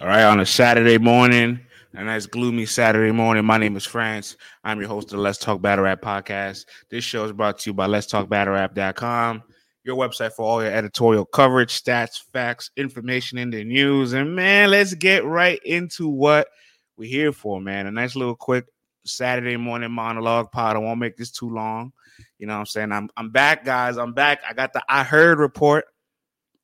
[0.00, 1.60] All right, on a Saturday morning,
[1.92, 3.44] a nice gloomy Saturday morning.
[3.44, 4.34] My name is France.
[4.64, 6.64] I'm your host of the Let's Talk Battle Rap podcast.
[6.90, 9.42] This show is brought to you by Let's Talk Battle Rap.com,
[9.84, 14.14] your website for all your editorial coverage, stats, facts, information in the news.
[14.14, 16.48] And man, let's get right into what
[16.96, 17.86] we're here for, man.
[17.86, 18.64] A nice little quick
[19.04, 20.76] Saturday morning monologue pod.
[20.76, 21.92] I won't make this too long.
[22.38, 22.90] You know what I'm saying?
[22.90, 23.98] I'm I'm back, guys.
[23.98, 24.40] I'm back.
[24.48, 25.84] I got the I heard report.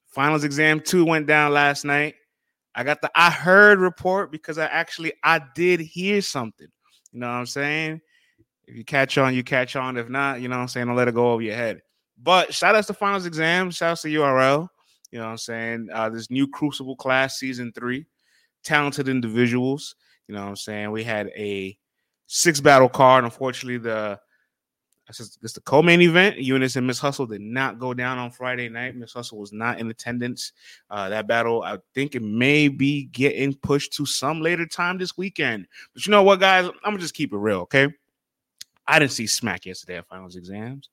[0.06, 2.14] Finals exam two went down last night.
[2.76, 6.68] I got the I heard report because I actually I did hear something.
[7.10, 8.02] You know what I'm saying?
[8.66, 9.96] If you catch on, you catch on.
[9.96, 11.80] If not, you know what I'm saying, don't let it go over your head.
[12.22, 14.68] But shout out to finals exam, shout out to URL.
[15.10, 15.88] You know what I'm saying?
[15.92, 18.04] Uh, this new Crucible class, season three,
[18.62, 19.94] talented individuals.
[20.28, 20.90] You know what I'm saying?
[20.90, 21.78] We had a
[22.26, 23.24] six battle card.
[23.24, 24.20] Unfortunately, the
[25.08, 26.38] it's the co-main event.
[26.38, 28.96] Yunus and Miss Hustle did not go down on Friday night.
[28.96, 30.52] Miss Hustle was not in attendance.
[30.90, 35.16] Uh, that battle, I think it may be getting pushed to some later time this
[35.16, 35.66] weekend.
[35.94, 36.66] But you know what, guys?
[36.66, 37.88] I'm gonna just keep it real, okay?
[38.88, 40.90] I didn't see Smack yesterday at finals exams.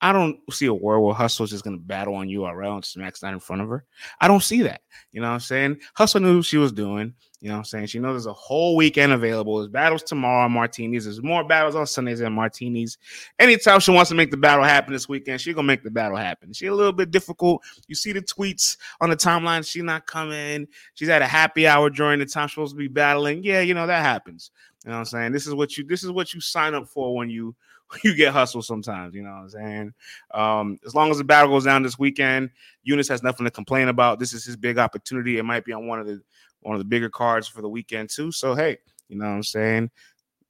[0.00, 3.22] I don't see a world where Hustle's just going to battle on URL and Smack's
[3.22, 3.84] not in front of her.
[4.20, 4.82] I don't see that.
[5.12, 5.80] You know what I'm saying?
[5.94, 7.14] Hustle knew she was doing.
[7.40, 7.86] You know what I'm saying?
[7.86, 9.58] She knows there's a whole weekend available.
[9.58, 11.04] There's battles tomorrow on Martinis.
[11.04, 12.96] There's more battles on Sundays and Martinis.
[13.38, 15.90] Anytime she wants to make the battle happen this weekend, she's going to make the
[15.90, 16.54] battle happen.
[16.54, 17.62] She's a little bit difficult.
[17.86, 19.66] You see the tweets on the timeline.
[19.66, 20.66] She's not coming.
[20.94, 23.42] She's at a happy hour during the time she's supposed to be battling.
[23.42, 24.50] Yeah, you know, that happens.
[24.84, 25.32] You know what I'm saying?
[25.32, 27.56] This is what you this is what you sign up for when you
[28.04, 29.94] you get hustled sometimes, you know what I'm saying?
[30.32, 32.50] Um, as long as the battle goes down this weekend,
[32.82, 34.18] Yunus has nothing to complain about.
[34.18, 35.38] This is his big opportunity.
[35.38, 36.20] It might be on one of the
[36.60, 38.30] one of the bigger cards for the weekend too.
[38.32, 39.90] So hey, you know what I'm saying?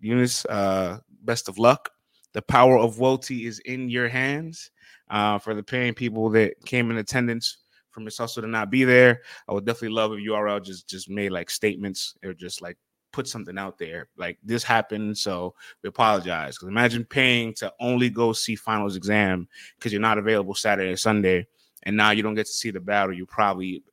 [0.00, 1.90] Yunus, uh, best of luck.
[2.32, 4.70] The power of Woti is in your hands.
[5.10, 7.58] Uh, for the paying people that came in attendance
[7.90, 11.08] from Miss Hustle to not be there, I would definitely love if URL just just
[11.10, 12.78] made like statements or just like
[13.14, 16.56] put something out there like this happened so we apologize.
[16.56, 19.46] Because imagine paying to only go see finals exam
[19.78, 21.46] because you're not available saturday sunday
[21.84, 23.84] and now you don't get to see the battle you probably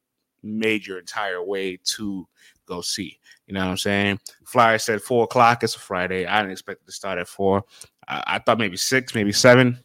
[0.42, 2.28] made your entire way to
[2.66, 3.20] go see.
[3.46, 4.20] You know what i'm saying?
[4.44, 6.26] Flyer said four o'clock it's a friday.
[6.26, 7.64] I didn't expect it to start at four.
[8.08, 9.78] I, I thought maybe six maybe seven.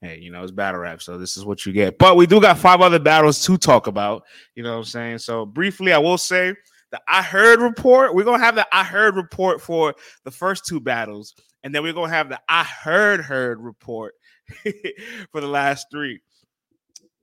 [0.00, 1.98] Hey, you know, it's battle rap, so this is what you get.
[1.98, 5.18] But we do got five other battles to talk about, you know what I'm saying?
[5.18, 6.54] So briefly, I will say
[6.90, 8.14] the I heard report.
[8.14, 11.92] We're gonna have the I heard report for the first two battles, and then we're
[11.92, 14.14] gonna have the I heard heard report
[15.32, 16.20] for the last three.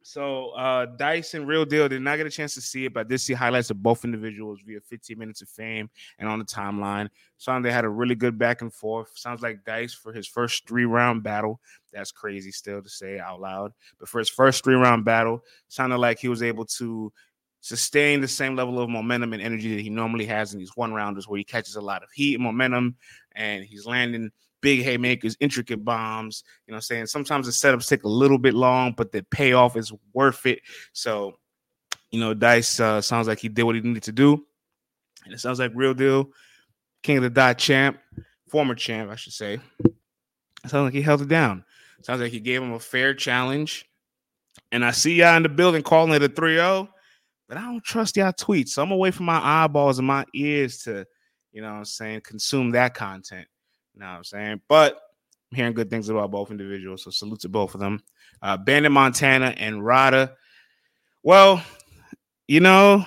[0.06, 3.02] So uh Dice and Real Deal did not get a chance to see it, but
[3.02, 6.46] I did see highlights of both individuals via 15 minutes of fame and on the
[6.46, 7.08] timeline.
[7.38, 9.12] Sound they had a really good back and forth.
[9.16, 11.62] Sounds like Dice for his first three round battle.
[11.94, 13.72] That's crazy still to say out loud.
[13.98, 17.14] But for his first three round battle, sounded like he was able to
[17.64, 20.94] sustain the same level of momentum and energy that he normally has in these one
[20.94, 22.94] rounders where he catches a lot of heat and momentum
[23.36, 24.30] and he's landing
[24.60, 26.44] big haymakers, intricate bombs.
[26.68, 29.78] You know, i'm saying sometimes the setups take a little bit long, but the payoff
[29.78, 30.60] is worth it.
[30.92, 31.36] So,
[32.12, 34.46] you know, Dice uh, sounds like he did what he needed to do.
[35.24, 36.32] And it sounds like real deal.
[37.02, 37.98] King of the Dot champ,
[38.50, 39.60] former champ, I should say.
[39.86, 41.64] It sounds like he held it down.
[42.02, 43.86] Sounds like he gave him a fair challenge.
[44.74, 46.90] And I see y'all in the building calling it a 3 0
[47.48, 48.70] but I don't trust y'all tweets.
[48.70, 51.06] So I'm away from my eyeballs and my ears to,
[51.52, 53.48] you know I'm saying, consume that content.
[53.94, 54.62] You know I'm saying?
[54.68, 55.00] But
[55.52, 57.04] I'm hearing good things about both individuals.
[57.04, 58.02] So salute to both of them.
[58.42, 60.34] Uh, Bandit Montana and Ryda.
[61.22, 61.64] Well,
[62.48, 63.06] you know,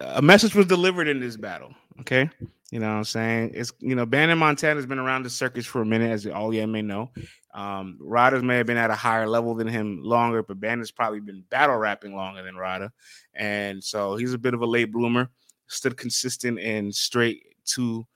[0.00, 1.74] a message was delivered in this battle.
[2.00, 2.30] Okay.
[2.70, 3.52] You know what I'm saying?
[3.54, 6.66] It's you know, Bandit Montana's been around the circus for a minute, as all you
[6.66, 7.10] may know.
[7.54, 11.44] Um, may have been at a higher level than him longer, but Bandit's probably been
[11.48, 12.90] battle rapping longer than Ryda.
[13.34, 15.30] And so he's a bit of a late bloomer,
[15.66, 17.42] stood consistent and straight
[17.74, 18.06] to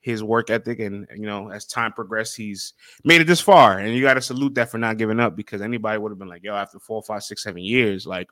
[0.00, 0.80] his work ethic.
[0.80, 2.74] And you know, as time progressed, he's
[3.04, 3.78] made it this far.
[3.78, 6.28] And you got to salute that for not giving up because anybody would have been
[6.28, 8.28] like, yo, after four, five, six, seven years, like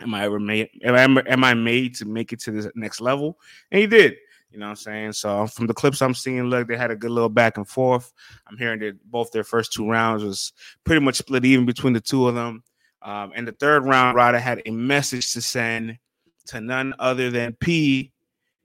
[0.00, 3.02] am I ever made am I, am I made to make it to the next
[3.02, 3.38] level?
[3.70, 4.14] And he did.
[4.50, 5.12] You know what I'm saying?
[5.12, 8.12] So from the clips I'm seeing, look, they had a good little back and forth.
[8.48, 10.52] I'm hearing that both their first two rounds was
[10.84, 12.64] pretty much split even between the two of them.
[13.02, 15.98] Um, and the third round, Ryda had a message to send
[16.46, 18.12] to none other than P,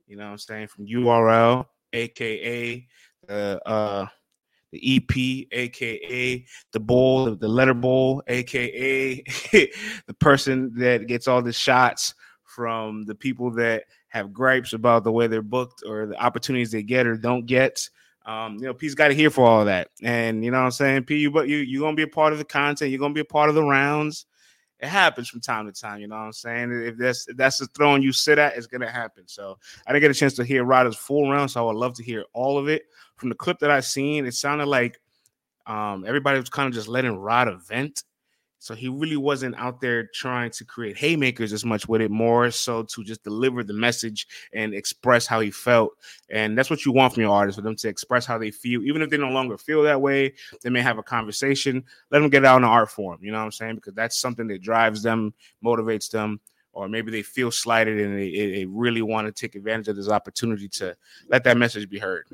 [0.07, 2.87] you know what I'm saying, from URL, aka
[3.27, 4.07] the uh
[4.71, 9.15] the EP, aka the bowl, the letter bowl, aka
[9.51, 13.83] the person that gets all the shots from the people that
[14.15, 17.89] have gripes about the way they're booked or the opportunities they get or don't get.
[18.25, 19.89] Um, you know, P's got to hear for all that.
[20.01, 21.03] And you know what I'm saying?
[21.03, 23.19] P, you but you you're gonna be a part of the content, you're gonna be
[23.19, 24.25] a part of the rounds.
[24.79, 25.99] it happens from time to time.
[25.99, 26.71] You know what I'm saying?
[26.71, 29.27] If that's if that's the throne you sit at, it's gonna happen.
[29.27, 31.93] So I didn't get a chance to hear Ryda's full round, so I would love
[31.95, 32.83] to hear all of it.
[33.17, 34.99] From the clip that I seen, it sounded like
[35.67, 38.03] um, everybody was kind of just letting Ryda vent
[38.65, 42.49] so he really wasn't out there trying to create haymakers as much with it, more
[42.49, 45.91] so to just deliver the message and express how he felt.
[46.31, 48.81] And that's what you want from your artists for them to express how they feel,
[48.81, 50.33] even if they no longer feel that way.
[50.63, 51.83] They may have a conversation.
[52.09, 53.19] Let them get out in the art form.
[53.21, 53.75] You know what I'm saying?
[53.75, 56.39] Because that's something that drives them, motivates them,
[56.73, 60.09] or maybe they feel slighted and they, they really want to take advantage of this
[60.09, 60.97] opportunity to
[61.29, 62.25] let that message be heard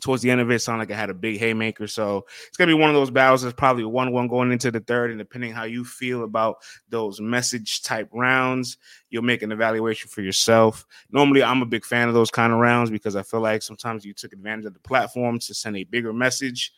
[0.00, 1.86] towards the end of it, it sounded like it had a big haymaker.
[1.86, 4.80] So it's gonna be one of those battles that's probably one one going into the
[4.80, 5.10] third.
[5.10, 6.58] And depending how you feel about
[6.88, 8.78] those message type rounds,
[9.10, 10.86] you'll make an evaluation for yourself.
[11.10, 14.04] Normally, I'm a big fan of those kind of rounds because I feel like sometimes
[14.04, 16.72] you took advantage of the platform to send a bigger message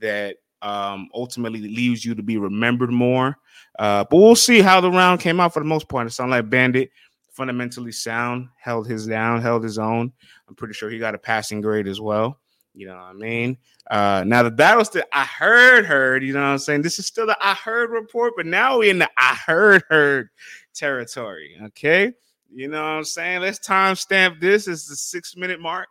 [0.00, 3.36] that um, ultimately leaves you to be remembered more.
[3.78, 6.06] Uh, but we'll see how the round came out for the most part.
[6.06, 6.90] It sounded like Bandit
[7.36, 10.10] fundamentally sound, held his down, held his own.
[10.48, 12.40] I'm pretty sure he got a passing grade as well.
[12.76, 13.56] You know what I mean?
[13.90, 16.82] Uh, now the battles that I heard, heard, you know what I'm saying?
[16.82, 20.28] This is still the I heard report, but now we're in the I heard, heard
[20.74, 21.56] territory.
[21.64, 22.12] Okay.
[22.52, 23.40] You know what I'm saying?
[23.40, 24.68] Let's timestamp this.
[24.68, 25.88] It's the six minute mark.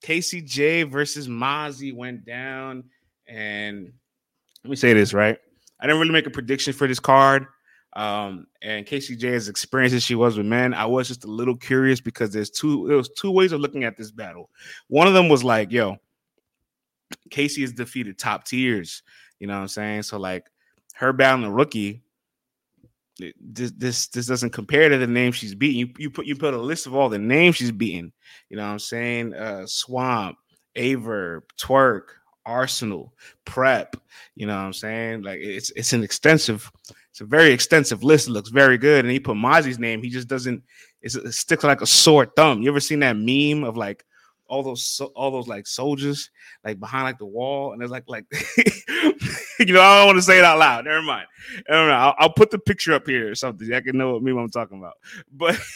[0.00, 2.84] Casey Jay versus Mazi went down.
[3.28, 3.92] And
[4.64, 5.38] let me say this, right?
[5.78, 7.46] I didn't really make a prediction for this card.
[7.94, 11.30] Um, and Casey Jay, as experienced as she was with men, I was just a
[11.30, 14.50] little curious because there's two there was two ways of looking at this battle.
[14.88, 15.98] One of them was like, yo,
[17.30, 19.02] Casey has defeated top tiers,
[19.38, 20.04] you know what I'm saying?
[20.04, 20.46] So like
[20.94, 22.02] her battling a rookie,
[23.40, 25.80] this this this doesn't compare to the name she's beating.
[25.80, 28.12] You you put you put a list of all the names she's beating,
[28.48, 29.34] you know what I'm saying?
[29.34, 30.38] Uh Swamp,
[30.76, 32.04] Averb, Twork,
[32.46, 33.10] Arsonal,
[33.44, 33.96] Prep,
[34.34, 35.22] you know what I'm saying?
[35.22, 36.70] Like it's it's an extensive
[37.12, 38.26] it's a very extensive list.
[38.26, 39.04] It looks very good.
[39.04, 40.02] And he put Mazi's name.
[40.02, 40.62] He just doesn't.
[41.02, 42.62] it sticks like a sore thumb.
[42.62, 44.06] You ever seen that meme of like
[44.46, 46.30] all those all those like soldiers
[46.64, 48.24] like behind like the wall, and it's like like
[49.58, 50.86] you know I don't want to say it out loud.
[50.86, 51.26] Never mind.
[51.68, 51.92] Never mind.
[51.92, 53.70] I'll, I'll put the picture up here or something.
[53.74, 54.94] I can know what meme I'm talking about.
[55.30, 55.60] But.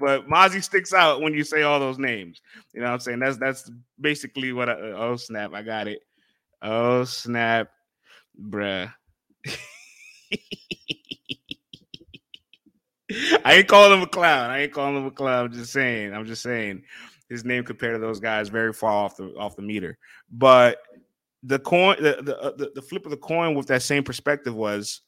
[0.00, 2.40] but Mazi sticks out when you say all those names.
[2.74, 3.20] You know what I'm saying?
[3.20, 3.70] That's that's
[4.00, 6.00] basically what I oh snap, I got it.
[6.62, 7.70] Oh snap,
[8.40, 8.92] bruh.
[13.44, 14.50] I ain't calling him a clown.
[14.50, 15.46] I ain't calling him a clown.
[15.46, 16.12] I'm just saying.
[16.12, 16.82] I'm just saying
[17.28, 19.98] his name compared to those guys very far off the off the meter.
[20.30, 20.78] But
[21.42, 24.54] the coin, the the, uh, the, the flip of the coin with that same perspective
[24.54, 25.02] was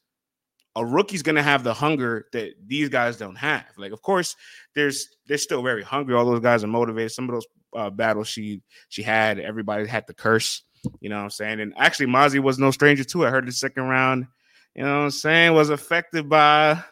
[0.76, 3.66] a rookie's gonna have the hunger that these guys don't have.
[3.76, 4.36] Like, of course,
[4.74, 6.14] there's they're still very hungry.
[6.14, 7.12] All those guys are motivated.
[7.12, 10.62] Some of those uh, battles she she had, everybody had to curse.
[11.00, 11.60] You know what I'm saying?
[11.60, 13.26] And actually, Mazi was no stranger to it.
[13.26, 14.26] I heard the second round,
[14.74, 16.82] you know what I'm saying, was affected by,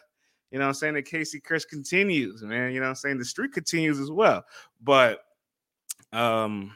[0.51, 2.71] you know what I'm saying, the Casey Chris continues, man.
[2.71, 3.17] You know what I'm saying?
[3.17, 4.43] The streak continues as well.
[4.81, 5.19] But
[6.13, 6.71] um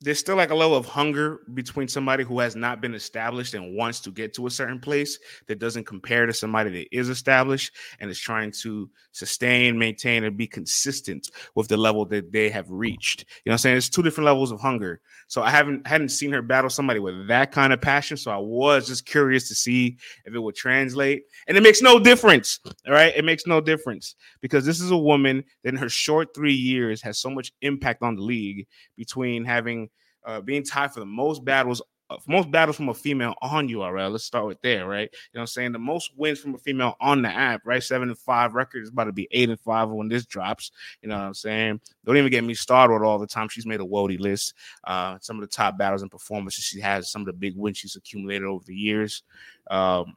[0.00, 3.76] there's still like a level of hunger between somebody who has not been established and
[3.76, 7.74] wants to get to a certain place that doesn't compare to somebody that is established
[7.98, 12.70] and is trying to sustain, maintain, and be consistent with the level that they have
[12.70, 13.20] reached.
[13.44, 13.76] You know what I'm saying?
[13.78, 15.00] It's two different levels of hunger.
[15.26, 18.16] So I haven't hadn't seen her battle somebody with that kind of passion.
[18.16, 21.24] So I was just curious to see if it would translate.
[21.46, 22.60] And it makes no difference.
[22.86, 23.12] All right.
[23.16, 27.02] It makes no difference because this is a woman that in her short three years
[27.02, 29.90] has so much impact on the league between having
[30.24, 34.10] uh, being tied for the most battles uh, most battles from a female on URL.
[34.10, 35.10] Let's start with there, right?
[35.12, 35.72] You know I'm saying?
[35.72, 37.82] The most wins from a female on the app, right?
[37.82, 40.70] Seven and five record is about to be eight and five when this drops.
[41.02, 41.80] You know what I'm saying?
[42.06, 44.54] Don't even get me started with all the time she's made a Wody list.
[44.84, 47.76] Uh, some of the top battles and performances she has, some of the big wins
[47.76, 49.22] she's accumulated over the years.
[49.70, 50.14] Um,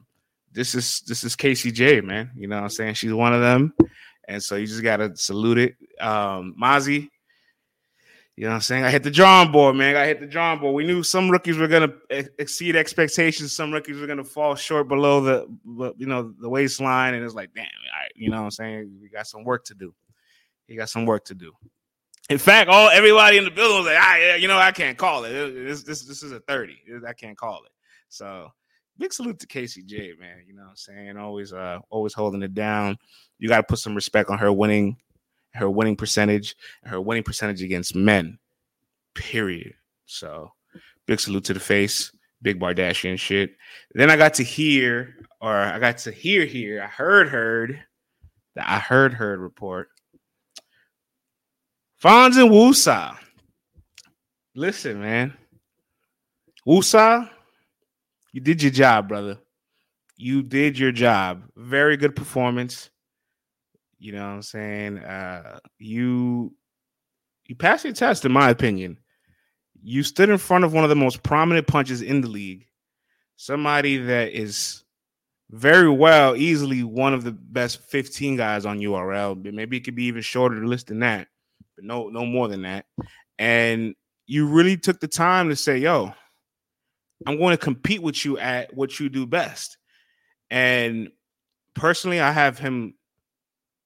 [0.54, 2.32] this is this is Casey Jay, man.
[2.36, 2.94] You know what I'm saying?
[2.94, 3.74] She's one of them.
[4.28, 5.76] And so you just gotta salute it.
[6.00, 7.10] Um, Mazi,
[8.42, 8.86] you know what I'm saying?
[8.86, 9.96] I hit the drawing board, man.
[9.96, 10.74] I hit the drawing board.
[10.74, 11.94] We knew some rookies were to
[12.40, 13.54] exceed expectations.
[13.54, 17.14] Some rookies were to fall short below the, you know, the waistline.
[17.14, 18.98] And it's like, damn, I, you know what I'm saying?
[19.00, 19.94] We got some work to do.
[20.66, 21.52] He got some work to do.
[22.32, 25.24] In fact, all everybody in the building was like, ah, you know, I can't call
[25.26, 25.30] it.
[25.30, 26.78] This, this, this is a 30.
[27.08, 27.72] I can't call it.
[28.10, 28.50] So
[28.98, 30.38] big salute to Casey Jay, man.
[30.48, 31.16] You know what I'm saying?
[31.16, 32.98] Always, uh, always holding it down.
[33.38, 34.98] You got to put some respect on her winning
[35.54, 38.38] her winning percentage, her winning percentage against men.
[39.14, 39.74] Period.
[40.06, 40.52] So
[41.06, 43.56] big salute to the face, big Bardashian shit.
[43.94, 47.84] Then I got to hear, or I got to hear here, I heard heard
[48.56, 49.90] that I heard heard report.
[52.02, 53.16] Fonz and Woosah.
[54.56, 55.34] Listen, man.
[56.68, 57.30] Woosah,
[58.34, 59.38] you did your job, brother.
[60.18, 61.44] You did your job.
[61.56, 62.90] Very good performance.
[64.02, 64.98] You know what I'm saying?
[64.98, 66.56] Uh, you
[67.46, 68.98] you passed your test, in my opinion.
[69.84, 72.66] You stood in front of one of the most prominent punches in the league.
[73.36, 74.84] Somebody that is
[75.52, 79.54] very well, easily one of the best 15 guys on URL.
[79.54, 81.28] Maybe it could be even shorter list than that,
[81.76, 82.86] but no, no more than that.
[83.38, 83.94] And
[84.26, 86.14] you really took the time to say, yo,
[87.28, 89.78] I'm going to compete with you at what you do best.
[90.50, 91.10] And
[91.76, 92.96] personally, I have him,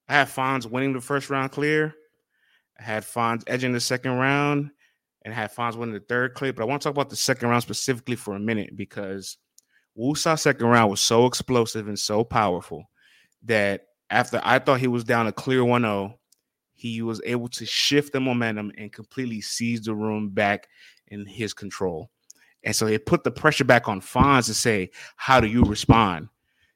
[0.07, 1.93] I had Fonz winning the first round clear.
[2.79, 4.71] I had Fonz edging the second round
[5.23, 6.53] and had Fonz winning the third clear.
[6.53, 9.37] But I want to talk about the second round specifically for a minute because
[9.97, 12.89] Woosah second round was so explosive and so powerful
[13.43, 16.13] that after I thought he was down a clear 1-0,
[16.73, 20.67] he was able to shift the momentum and completely seize the room back
[21.07, 22.11] in his control.
[22.63, 26.27] And so it put the pressure back on Fonz to say, how do you respond?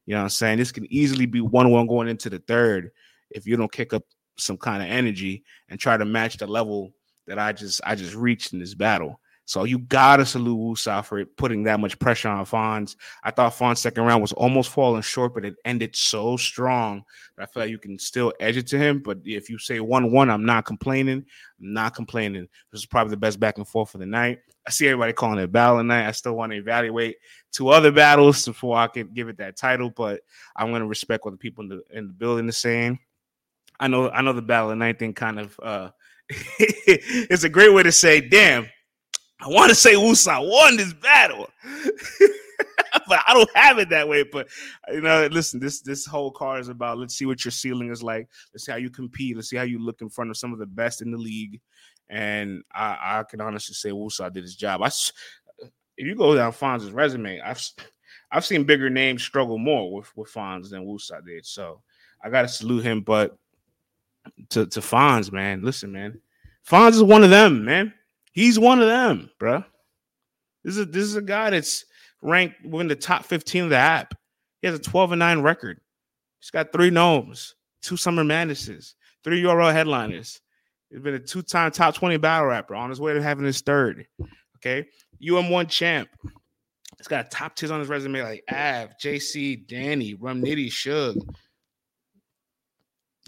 [0.06, 0.58] You know what I'm saying?
[0.58, 2.92] This can easily be 1 1 going into the third
[3.32, 4.04] if you don't kick up
[4.38, 6.94] some kind of energy and try to match the level
[7.28, 9.20] that I just I just reached in this battle.
[9.50, 12.96] So you gotta salute Woosah for putting that much pressure on Fonz.
[13.24, 17.04] I thought Fonz's second round was almost falling short, but it ended so strong
[17.36, 19.02] that I feel like you can still edge it to him.
[19.04, 21.26] But if you say one one, I'm not complaining.
[21.60, 22.48] I'm not complaining.
[22.72, 24.38] This is probably the best back and forth for the night.
[24.68, 26.08] I see everybody calling it battle night.
[26.08, 27.16] I still want to evaluate
[27.52, 30.22] two other battles before I can give it that title, but
[30.56, 33.00] I'm gonna respect what the people in the in the building are saying.
[33.80, 35.90] I know I know the battle night thing kind of uh
[36.30, 38.68] it's a great way to say, damn
[39.42, 41.48] I want to say Woosah won this battle,
[43.08, 44.24] but I don't have it that way.
[44.24, 44.50] But
[44.92, 48.04] you know, listen, this this whole card is about let's see what your ceiling is
[48.04, 48.28] like.
[48.54, 49.38] Let's see how you compete.
[49.38, 51.62] Let's see how you look in front of some of the best in the league.
[52.10, 54.82] And I, I can honestly say Woosah did his job.
[54.82, 57.62] I, if you go down Fonz's resume, I've
[58.32, 61.46] I've seen bigger names struggle more with with Fonz than Wusa did.
[61.46, 61.82] So
[62.22, 63.02] I got to salute him.
[63.02, 63.38] But
[64.50, 66.20] to to Fonz, man, listen, man,
[66.68, 67.94] Fonz is one of them, man.
[68.32, 69.64] He's one of them, bro.
[70.64, 71.86] This is a, this is a guy that's
[72.22, 74.14] ranked within the top 15 of the app.
[74.62, 75.80] He has a 12 and 9 record.
[76.40, 80.42] He's got three gnomes, two summer madnesses, three URL headliners.
[80.90, 84.06] He's been a two-time top 20 battle rapper on his way to having his third.
[84.58, 84.88] Okay.
[85.22, 86.10] UM1 champ.
[86.98, 91.22] He's got top tiers on his resume like Av, JC, Danny, Rum Nitty, Suge.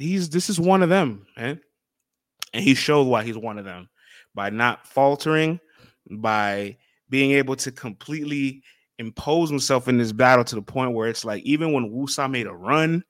[0.02, 1.62] He's this is one of them, man.
[2.54, 3.90] And he showed why he's one of them
[4.34, 5.60] by not faltering,
[6.10, 6.78] by
[7.10, 8.64] being able to completely
[9.00, 12.48] impose himself in this battle to the point where it's like even when Woosah made
[12.48, 13.04] a run,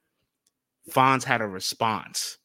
[0.89, 2.38] Fonz had a response.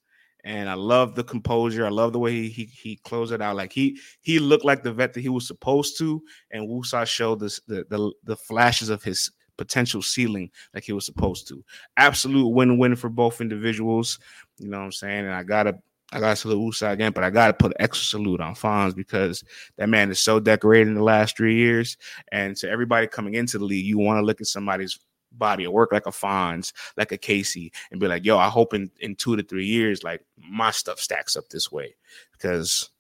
[0.45, 1.87] And I love the composure.
[1.87, 3.57] I love the way he, he he closed it out.
[3.57, 6.23] Like he he looked like the vet that he was supposed to,
[6.53, 11.07] and Woosah showed this, the the the flashes of his potential ceiling like he was
[11.07, 11.65] supposed to.
[11.97, 14.19] Absolute win-win for both individuals.
[14.59, 15.25] You know what I'm saying?
[15.27, 15.79] And I gotta
[16.13, 19.43] I gotta salute Woosah again, but I gotta put an extra salute on Fonz because
[19.77, 21.97] that man is so decorated in the last three years.
[22.31, 25.01] And to everybody coming into the league, you want to look at somebody's
[25.33, 28.75] body of work like a Fonz, like a Casey, and be like, yo, I hope
[28.75, 31.97] in, in two to three years, like my stuff stacks up this way.
[32.33, 32.91] Because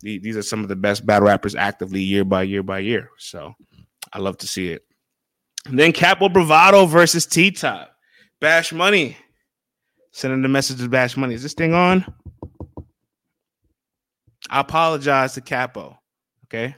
[0.00, 3.10] these are some of the best battle rappers actively year by year by year.
[3.18, 3.54] So
[4.12, 4.84] I love to see it.
[5.64, 7.92] Then Kapo Bravado versus T Top.
[8.40, 9.16] Bash Money.
[10.10, 11.34] Sending the message to Bash Money.
[11.34, 12.04] Is this thing on?
[14.50, 15.98] I apologize to Kapo.
[16.46, 16.74] Okay.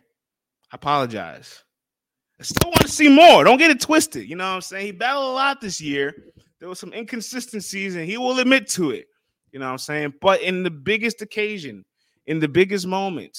[0.70, 1.64] I apologize.
[2.38, 3.44] I still want to see more.
[3.44, 4.28] Don't get it twisted.
[4.28, 4.86] You know what I'm saying?
[4.86, 6.14] He battled a lot this year.
[6.60, 9.06] There was some inconsistencies, and he will admit to it.
[9.52, 10.14] You know what I'm saying?
[10.20, 11.84] But in the biggest occasion,
[12.26, 13.38] in the biggest moment,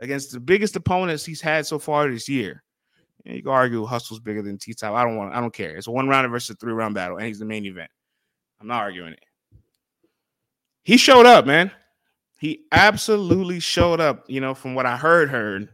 [0.00, 2.62] against the biggest opponents he's had so far this year,
[3.24, 4.94] you can argue Hustle's bigger than T Top.
[4.94, 5.34] I don't want.
[5.34, 5.76] I don't care.
[5.76, 7.90] It's a one round versus a three round battle, and he's the main event.
[8.60, 9.24] I'm not arguing it.
[10.82, 11.70] He showed up, man.
[12.38, 15.68] He absolutely showed up, you know, from what I heard, heard,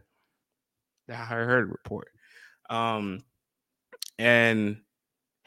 [1.07, 2.09] that I heard report.
[2.69, 3.21] Um,
[4.19, 4.77] and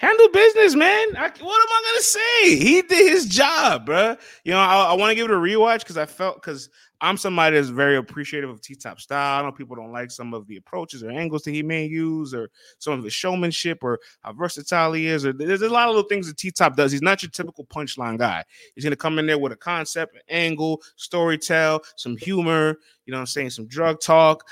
[0.03, 1.17] handle business, man.
[1.17, 2.57] I, what am I gonna say?
[2.57, 4.17] He did his job, bro.
[4.45, 6.69] You know, I, I want to give it a rewatch because I felt because
[7.03, 9.41] I'm somebody that's very appreciative of T Top style.
[9.41, 12.33] I know people don't like some of the approaches or angles that he may use,
[12.33, 15.27] or some of his showmanship, or how versatile he is.
[15.27, 16.93] Or there's a lot of little things that T Top does.
[16.93, 18.45] He's not your typical punchline guy.
[18.77, 22.77] He's gonna come in there with a concept, an angle, story tell, some humor.
[23.05, 24.47] You know, I'm saying some drug talk.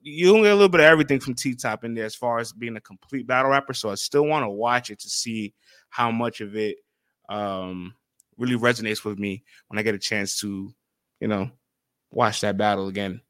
[0.00, 2.54] You get a little bit of everything from T Top in there as far as
[2.54, 3.74] being a complete battle rapper.
[3.74, 5.52] So I still want to watch it to see
[5.90, 6.78] how much of it
[7.28, 7.92] um,
[8.38, 10.72] really resonates with me when I get a chance to,
[11.20, 11.50] you know,
[12.12, 13.20] watch that battle again.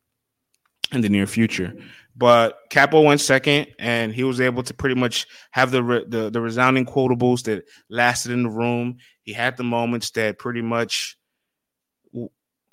[0.92, 1.74] in the near future.
[2.14, 6.28] But Kapo went second, and he was able to pretty much have the re- the,
[6.28, 8.98] the resounding quotables that lasted in the room.
[9.22, 11.16] He had the moments that pretty much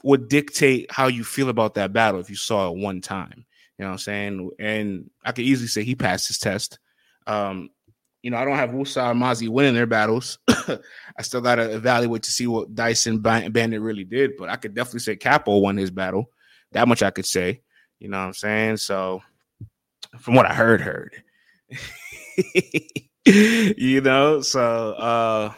[0.03, 3.45] would dictate how you feel about that battle if you saw it one time.
[3.77, 4.49] You know what I'm saying?
[4.59, 6.79] And I could easily say he passed his test.
[7.27, 7.69] Um,
[8.21, 10.39] you know, I don't have Woosah or Mazi winning their battles.
[10.47, 14.73] I still got to evaluate to see what Dyson Bandit really did, but I could
[14.73, 16.29] definitely say Kapo won his battle.
[16.73, 17.61] That much I could say.
[17.99, 18.77] You know what I'm saying?
[18.77, 19.21] So,
[20.19, 21.23] from what I heard, heard.
[23.25, 25.53] you know, so uh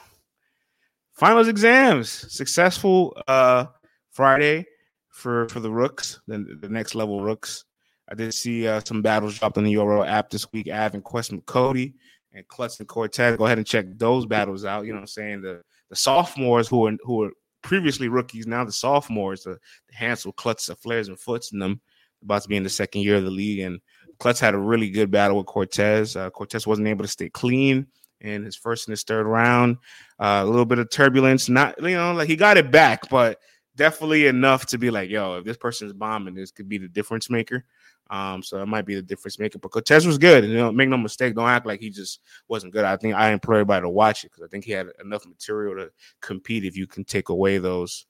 [1.13, 3.65] finals exams successful uh
[4.11, 4.65] Friday
[5.09, 7.65] for for the rooks, the, the next level rooks.
[8.09, 10.67] I did see uh, some battles dropped on the URL app this week.
[10.69, 11.93] Av and Quest Cody
[12.33, 13.37] and Klutz and Cortez.
[13.37, 14.85] Go ahead and check those battles out.
[14.85, 15.41] You know what I'm saying?
[15.41, 19.51] The the sophomores who are who are previously rookies, now the sophomores, the,
[19.89, 21.81] the Hansel, Klutz, the Flares, and Foots, and them
[22.23, 23.59] about to be in the second year of the league.
[23.59, 23.79] And
[24.19, 26.15] Klutz had a really good battle with Cortez.
[26.15, 27.87] Uh, Cortez wasn't able to stay clean
[28.21, 29.77] in his first and his third round.
[30.19, 33.39] Uh, a little bit of turbulence, not you know, like he got it back, but
[33.75, 37.29] definitely enough to be like, yo, if this person's bombing, this could be the difference
[37.29, 37.65] maker.
[38.09, 39.57] Um, so it might be the difference maker.
[39.59, 40.43] But Cortez was good.
[40.43, 42.83] And, you know, make no mistake, don't act like he just wasn't good.
[42.83, 45.75] I think I implore everybody to watch it because I think he had enough material
[45.75, 45.91] to
[46.21, 48.05] compete if you can take away those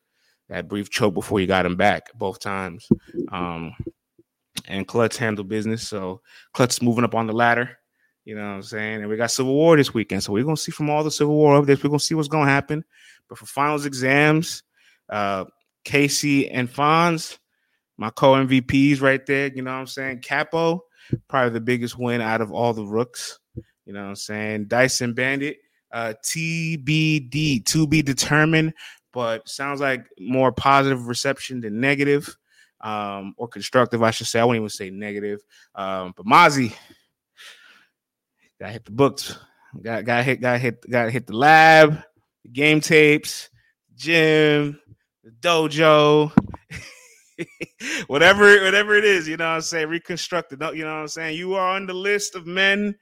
[0.50, 2.90] that brief choke before you got him back both times.
[3.32, 3.74] Um,
[4.68, 5.88] and Klutz handled business.
[5.88, 6.22] So
[6.54, 7.78] Klutz moving up on the ladder.
[8.26, 9.02] You know what I'm saying?
[9.02, 10.24] And we got Civil War this weekend.
[10.24, 12.50] So we're gonna see from all the Civil War updates, we're gonna see what's gonna
[12.50, 12.84] happen.
[13.30, 14.64] But for finals exams,
[15.10, 15.46] uh
[15.84, 17.40] Casey and Fonz,
[18.02, 19.52] my co-MVPs right there.
[19.54, 20.22] You know what I'm saying?
[20.22, 20.84] Kapo,
[21.28, 23.40] probably the biggest win out of all the rooks.
[23.86, 24.66] You know what I'm saying?
[24.66, 25.58] Dyson Bandit,
[25.92, 28.74] uh TBD, to be determined,
[29.14, 32.36] but sounds like more positive reception than negative
[32.82, 34.40] um, or constructive, I should say.
[34.40, 35.42] I wouldn't even say negative.
[35.76, 36.74] Um, but Mazi
[38.60, 39.38] got hit the books,
[39.80, 42.02] got got hit, got hit, got hit the lab,
[42.52, 43.50] game tapes,
[43.94, 44.80] gym,
[45.24, 46.32] the dojo.
[48.08, 50.62] whatever, whatever it is, you know what I'm saying, reconstructed.
[50.62, 51.38] You know what I'm saying?
[51.38, 52.96] You are on the list of men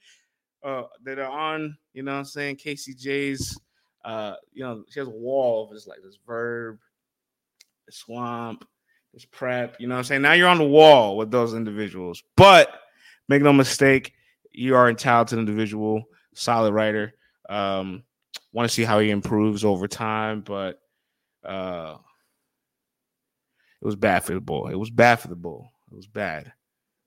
[0.63, 3.57] uh, that are on, you know what I'm saying, Casey Jay's
[4.05, 6.79] uh, you know, she has a wall of just like this verb,
[7.89, 8.65] swamp,
[9.13, 9.75] it's prep.
[9.79, 10.21] You know what I'm saying?
[10.21, 12.23] Now you're on the wall with those individuals.
[12.35, 12.71] But
[13.27, 14.13] make no mistake,
[14.51, 17.13] you are a talented individual, solid writer.
[17.49, 18.03] Um,
[18.53, 20.79] want to see how he improves over time, but
[21.45, 21.95] uh
[23.81, 24.67] it was bad for the bull.
[24.67, 25.71] It was bad for the bull.
[25.91, 26.51] It was bad.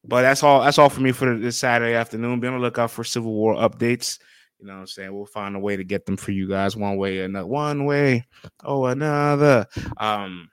[0.04, 2.40] But that's all that's all for me for this Saturday afternoon.
[2.40, 4.18] Be on the lookout for Civil War updates.
[4.58, 5.14] You know what I'm saying?
[5.14, 7.46] We'll find a way to get them for you guys one way or another.
[7.46, 8.26] One way
[8.64, 9.66] or another.
[9.98, 10.48] Um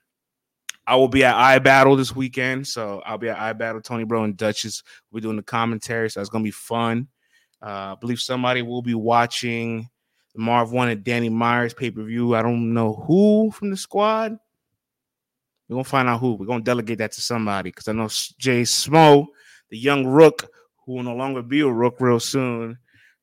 [0.86, 2.68] I will be at iBattle this weekend.
[2.68, 3.84] So I'll be at iBattle.
[3.84, 4.82] Tony Bro and Duchess.
[5.12, 6.10] We're doing the commentary.
[6.10, 7.08] So it's gonna be fun.
[7.62, 9.88] Uh, I believe somebody will be watching
[10.34, 12.34] the Marv Won and Danny Myers pay-per-view.
[12.34, 14.38] I don't know who from the squad.
[15.70, 16.34] We're gonna find out who.
[16.34, 18.08] We're gonna delegate that to somebody because I know
[18.40, 19.28] Jay Smo,
[19.70, 20.48] the young rook,
[20.84, 22.80] who will no longer be a rook real soon,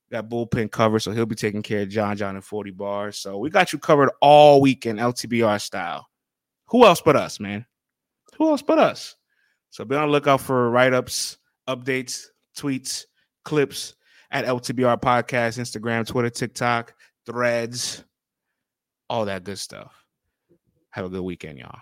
[0.09, 3.17] got bullpen cover, so he'll be taking care of John John and 40 bars.
[3.17, 6.07] So we got you covered all weekend, LTBR style.
[6.67, 7.65] Who else but us, man?
[8.37, 9.15] Who else but us?
[9.69, 13.03] So be on the lookout for write ups, updates, tweets,
[13.43, 13.95] clips
[14.31, 16.93] at LTBR Podcast, Instagram, Twitter, TikTok,
[17.25, 18.05] threads,
[19.09, 19.93] all that good stuff.
[20.91, 21.79] Have a good weekend, y'all.